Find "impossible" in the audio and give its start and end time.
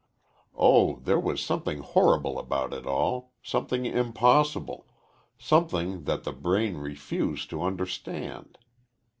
3.85-4.87